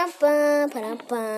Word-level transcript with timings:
Ba-dum-bum, 0.00 0.70
ba-dum-bum. 0.72 1.30